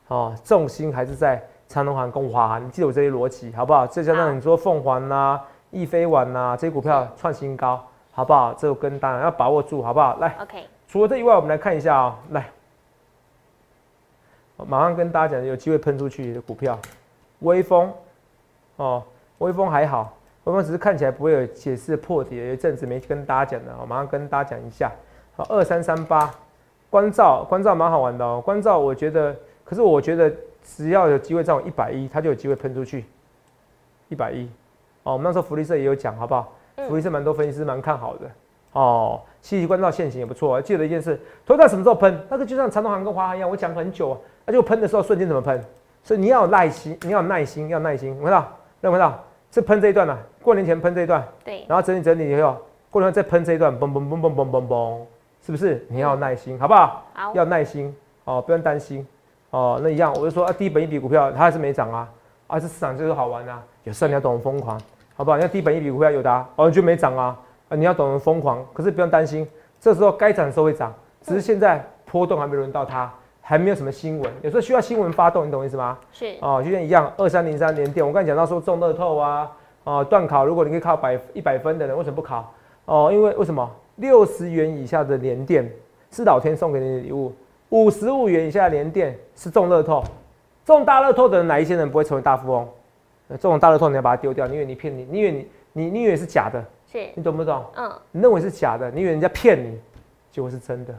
[0.10, 2.62] 哦，重心还是在长隆、航、跟华航。
[2.62, 3.88] 你记得我这些逻辑，好不好？
[3.88, 7.82] 再加上你说凤凰呐、易飞网呐这些股票创新高，
[8.12, 8.54] 好不好？
[8.54, 10.18] 这个跟大家要把握住，好不好？
[10.18, 10.66] 来，OK。
[10.88, 12.50] 除了这以外，我们来看一下啊，来，
[14.58, 16.78] 马上跟大家讲有机会喷出去的股票，
[17.40, 17.92] 微风，
[18.76, 19.04] 哦，
[19.38, 20.14] 微风还好。
[20.44, 24.92] 微风只是看起来不会有解释破底，有一阵子没跟大家讲了，我马上跟大家讲一下。
[25.36, 26.34] 好，二三三八，
[26.90, 28.42] 关照，关照蛮好玩的哦。
[28.44, 30.30] 关照，我觉得，可是我觉得
[30.64, 33.06] 只要有机会涨一百一，它就有机会喷出去。
[34.10, 34.50] 一百一，
[35.04, 36.52] 哦，我们那时候福利社也有讲，好不好？
[36.88, 38.30] 福利是蛮多分析师蛮看好的。
[38.74, 40.62] 哦，七七关照现行也不错。
[40.62, 42.20] 记得一件事，头段什么时候喷？
[42.30, 44.18] 那个就像长隆行跟华航一样，我讲很久啊。
[44.46, 45.62] 那就喷的时候瞬间怎么喷？
[46.04, 48.18] 所以你要有耐心，你要有耐心，要耐心。
[48.22, 48.52] 看到？
[48.82, 49.20] 看到？
[49.52, 50.18] 是喷这一段呢？
[50.42, 52.56] 过年前喷这一段，对，然后整理整理以后，
[52.90, 55.00] 过年再喷这一段，嘣嘣嘣嘣嘣嘣嘣，
[55.46, 55.86] 是不是？
[55.90, 57.04] 你要耐心，好不好？
[57.14, 59.06] 好，要耐心哦，不用担心
[59.50, 59.78] 哦。
[59.84, 62.10] 那一样，我就说啊，第一本一笔股票它还是没涨啊，
[62.48, 64.80] 啊，这市场就是好玩啊，有时候你要懂得疯狂，
[65.22, 65.38] 好不好？
[65.38, 67.38] 你要低本一笔股票有的哦，就没涨啊，
[67.70, 69.48] 啊，你要懂得疯狂，可是不用担心，
[69.80, 73.08] 这时候该涨的时候会涨，只是现在波动还没轮到它。
[73.44, 75.98] 还没有什么新闻，有时候需要新闻发动，你懂我意思吗？
[76.12, 79.52] 是哦，就像一样，二三零三连电，我刚才讲到说中乐透啊，
[79.84, 82.52] 哦，断考，如果你可以考百一百分的人，为什么不考？
[82.86, 83.70] 哦，因为为什么？
[83.98, 85.70] 六十元以下的连电
[86.10, 87.32] 是老天送给你的礼物，
[87.70, 90.04] 五十五元以下的连电是中乐透，
[90.66, 92.66] 中大乐透的人哪一些人不会成为大富翁？
[93.32, 96.64] 这种大乐透你要把它丢掉，你以为你骗你，你以为你你你以为是假的？
[96.92, 97.64] 是，你懂不懂？
[97.76, 99.80] 嗯，你认为是假的，你以为人家骗你，
[100.32, 100.94] 结果是真的。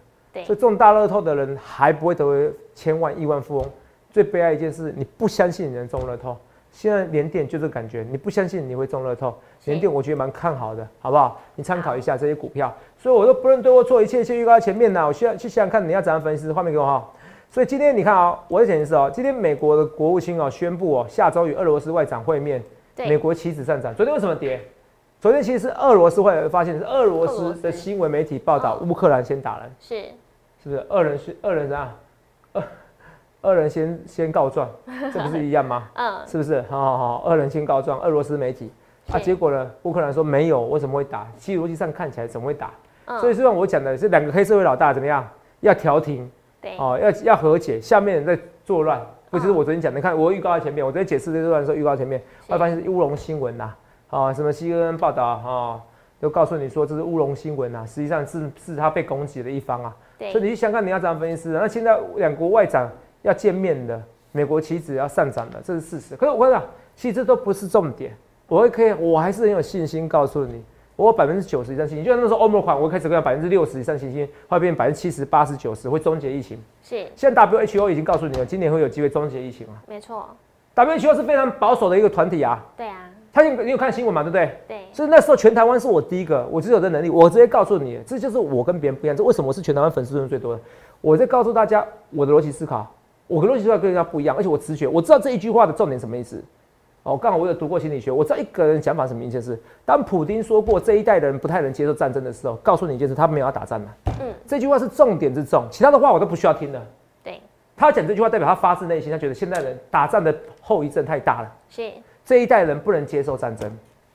[0.45, 3.71] 所以中大乐透的人还不会成为千万亿万富翁。
[4.11, 6.37] 最悲哀一件事，你不相信你能中乐透。
[6.71, 9.35] 现在连电就这感觉，你不相信你会中乐透。
[9.65, 11.39] 连电我觉得蛮看好的，好不好？
[11.55, 12.75] 你参考一下这些股票。
[12.97, 15.07] 所以我都不论对我做一切，一切预告在前面呢。
[15.07, 16.51] 我需要去想想看你要怎样分析。
[16.51, 17.11] 画面给我哈。
[17.53, 22.63] 所以今天你看啊，我的解释哦，今天美国的国务卿哦宣布哦，下周与俄罗斯外长会面，
[22.97, 23.95] 美国棋子上涨。
[23.95, 24.59] 昨天为什么跌？
[25.21, 29.71] 昨天其实是俄罗斯会发现是俄罗斯的新闻媒体报道，乌克兰先打人。
[29.79, 30.03] 是。
[30.63, 31.93] 是不是二人是二人怎样？
[32.55, 32.63] 二
[33.43, 34.67] 二人先先告状，
[35.13, 35.91] 这不是一样吗？
[35.93, 36.63] 嗯，是不是？
[36.71, 38.71] 好好好，二人先告状，俄罗斯媒体
[39.13, 39.71] 啊，结果呢？
[39.83, 41.27] 乌克兰说没有，为什么会打？
[41.37, 42.71] 其实逻辑上看起来怎么会打？
[43.21, 45.29] 所以，虽然我讲的是两个黑社会老大怎么样，
[45.61, 46.31] 要调停，
[46.63, 50.01] 对，哦，要要和解，下面人在作乱，不就是我昨天讲的？
[50.01, 53.75] 看我预告在前面，我昨天解释这段的时候预告前面，我发现是乌龙新闻呐，
[54.09, 55.81] 啊，什么 CNN 报道啊，
[56.21, 59.95] 都告诉你说这是乌龙新闻呐，实际上是是他被攻击的一方啊。
[60.31, 61.49] 所以你去想看，你要怎样分析师？
[61.49, 62.89] 那现在两国外长
[63.23, 66.15] 要见面的，美国棋子要上涨了，这是事实。
[66.15, 66.63] 可是我跟你讲，
[66.95, 68.17] 其实这都不是重点。
[68.47, 70.63] 我会可以，我还是很有信心告诉你，
[70.97, 72.05] 我有百分之九十以上信心。
[72.05, 76.59] 就像那时候欧盟款，我开始跟百分之六十以上信心，会变百分之七十八十九十会终结疫情。
[76.83, 77.07] 是。
[77.17, 79.73] 现在 WHO 已经告诉你了，今年会有机会终结疫情了。
[79.87, 80.29] 没错。
[80.75, 82.65] WHO 是非常保守的一个团体啊。
[82.77, 83.09] 对啊。
[83.35, 84.23] 他有你有看新闻嘛？
[84.23, 84.59] 对不对？
[84.69, 84.79] 对。
[84.93, 89.17] 所以那时候全台湾是我第一个，我只有这能力，我直接告诉你，这就是我跟别人不一样。
[89.17, 90.61] 这为什么我是全台湾粉丝人最多的？
[91.01, 92.87] 我在告诉大家我的逻辑思考，
[93.27, 96.45] 我的逻辑思考跟人家不一样，而且我直觉，我知道这一句话的重点什么意思。
[97.05, 103.97] 哦，刚好我有读过心理学，我知道一个人想法什么意思是：当普丁说过这一代人不太能接受战争的时候，告诉你一件事，他没有要打仗了。
[104.21, 104.33] 嗯。
[104.47, 106.81] 这句话是重点之重，其他的话我都不需要听了。
[107.25, 107.41] 对。
[107.77, 111.53] 他讲这句话代表他发自内心，他觉得现代人打仗的后遗症太大了。
[111.69, 111.91] 是。
[112.25, 113.71] 这一代人不能接受战争。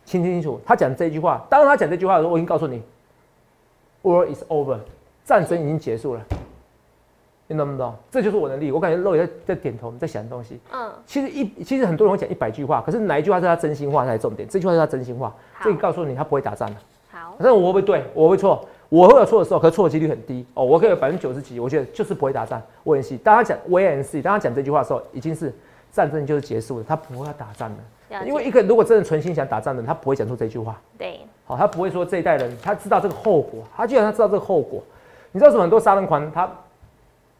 [0.05, 1.45] 听清楚，他讲这句话。
[1.49, 2.81] 当他讲这句话的时候，我已经告诉你
[4.03, 4.77] ，War is over，
[5.25, 6.21] 战争已经结束了。
[7.47, 7.93] 你懂不懂？
[8.11, 8.71] 这就是我的力。
[8.71, 10.59] 我感觉肉也在在点头，在想东西。
[10.71, 10.91] 嗯。
[11.05, 14.47] 其实一其实很多人会讲一百句话，可是哪一句话是他真心话才是重点？
[14.47, 15.33] 这句话是他真心话。
[15.63, 16.75] 这个告诉你，他不会打仗的。
[17.11, 17.35] 好。
[17.39, 18.03] 但是我会不会对？
[18.13, 18.67] 我会错。
[18.89, 20.45] 我会有错的时候，可是错的几率很低。
[20.53, 22.61] 哦，我可以有百分之九十几，我觉得就是不会打仗。
[22.83, 23.17] 我很细。
[23.17, 25.53] 当他讲 w n c 当他讲这句话的时候，已经是
[25.91, 28.25] 战争就是结束了，他不会要打仗的。
[28.25, 30.79] 因为一个人如果真的存心想打仗的人，他不会讲出这句话。
[30.97, 34.81] 对，好，他不会说这一代人他知道这个后果，他既然他知道这个后果，
[35.33, 35.63] 你知道什么？
[35.63, 36.49] 很多杀人狂他，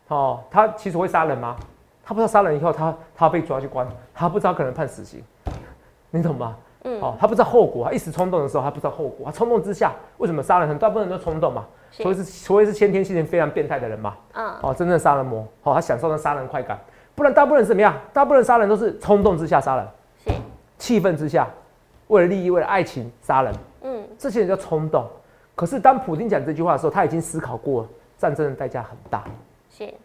[0.07, 1.55] 哦，他其实会杀人吗？
[2.03, 5.21] 他不知道杀人以后他他被抓去关，他不知道可能判死刑，
[6.09, 6.55] 你懂吗？
[6.83, 10.69] 嗯，哦，他不知道后果，他一时冲动的时候他不知道后果，他冲动之下为什么杀人？
[10.69, 16.79] 很大部分人都冲动嘛，所以是所以是先天性非常变态的人嘛，嗯，哦，真正杀人魔，哦，他享受那杀人快感，
[17.13, 17.93] 不然大部分人是怎么样？
[18.13, 19.87] 大部分人杀人都是冲动之下杀人。
[20.23, 20.31] 是
[20.77, 21.47] 气愤之下，
[22.07, 25.05] 为了利益，为了爱情杀人，嗯，这些人叫冲动。
[25.55, 27.85] 可是当普京讲这句话的时候，他已经思考过，
[28.17, 29.23] 战争的代价很大，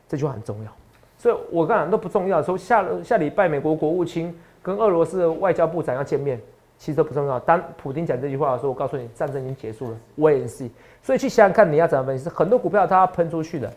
[0.08, 0.70] 这句话很重要。
[1.18, 2.42] 所以我刚讲都不重要。
[2.42, 6.40] 说下下礼拜美国国务卿跟俄罗斯的外交部长要见面，
[6.78, 7.38] 其实都不重要。
[7.40, 10.68] 当普京讲这句话的时候，我告诉你，战争已经结束了我也是。
[11.00, 12.28] 所以去想想看，你要怎么分析？
[12.28, 13.72] 很多股票它要喷出去的，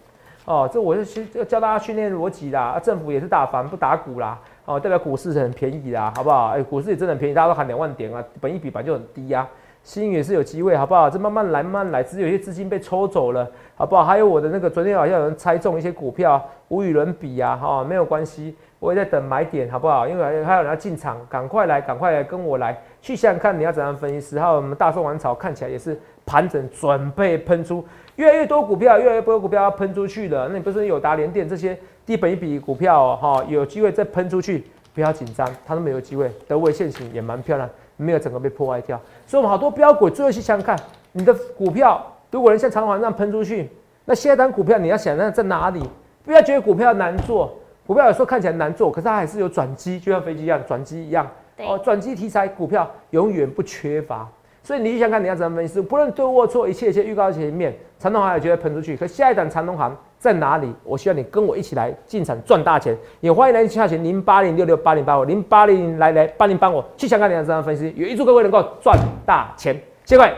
[0.46, 2.80] 哦，这我就去教大家训练逻辑啦。
[2.84, 6.48] 政府也是打房不打股啦，哦，代表股市是很便宜啦，好不好？
[6.50, 9.48] 哎，股市也真的很便宜，大家都喊两万点啊，本一比本就很低呀。
[9.86, 11.08] 新也是有机会，好不好？
[11.08, 14.04] 这慢慢来，慢慢来，只是有些资金被抽走了，好不好？
[14.04, 20.08] 还有我的那个，昨天好像有人猜中一些股票，无与伦比啊，哈，没有关系，我也在等买点，好不好？
[20.08, 24.20] 因为还有人要进场，赶快来，赶快来跟我来，去想想看你要怎样分析。
[24.20, 25.96] 十号我们大宋王朝看起来也是
[26.26, 30.48] 盘整，准备喷出越来越多股票，越来越多股票要喷出去了。
[30.48, 34.64] 那你不是有达联电这些低本一比股票哈，有机会再喷出去，
[34.96, 36.32] 不要紧张，它都没有机会。
[36.48, 37.70] 德威现行也蛮漂亮。
[37.98, 40.78] 没有整个被破坏掉，所以我们好多标股，最后去想想看，
[41.12, 43.70] 你的股票如果能像长虹这样喷出去，
[44.06, 45.82] 那下一单股票你要想那在哪里？
[46.24, 47.54] 不要觉得股票难做，
[47.86, 51.26] 股票有时候看起来难做，可是它还是有转机，就像飞机一样，转机一样。
[51.58, 54.28] 哦，转机题材股票永远不缺乏。
[54.62, 60.74] 所以你想看你要怎么分析，不论对或错，一切一切预告前面，长隆行也觉得喷出去，可下一档长隆行在哪里？
[60.84, 69.76] 我需要你跟我一起来进场赚大钱，也欢迎来下群零八零六六八零八五零八零来来帮您帮我去香港你要怎样分析，也预祝各位能够赚大钱，
[70.06, 70.34] 谢谢各位。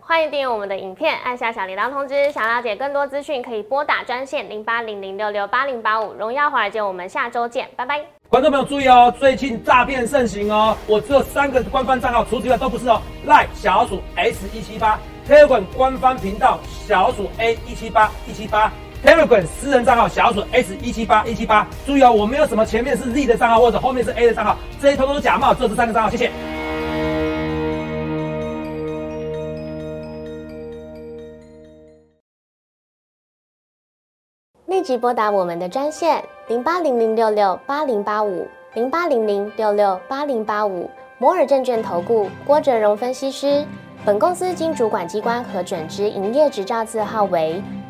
[0.00, 2.30] 欢迎订阅我们的影片，按下小铃铛通知。
[2.30, 6.12] 想了解更多资讯，可以拨打专线零八零零六六八零八五。
[6.12, 8.00] 荣耀华尔街，我们下周见，拜拜。
[8.28, 13.02] 观众朋友注意哦，最近诈骗盛行哦，我只有三个官方账号，除此之外都不是哦。
[13.26, 14.96] 赖小鼠 S 一七八
[15.28, 18.72] ，Telegram 官方频道小鼠 A 一七八一七八
[19.04, 21.66] ，Telegram 私人账号小鼠 S 一七八一七八。
[21.84, 26.30] 注意哦，我没有什么前面是 Z 的账号或者后面是 A 的账号，这些通通是假冒，只有这三个账号，谢谢。
[34.66, 43.64] 立即拨打我们的专线零八零零六六八零八五零八零零六六八零八五摩尔证券投顾郭哲荣分析师。
[44.04, 47.60] 本公司经主管机关核准之营业执照字号为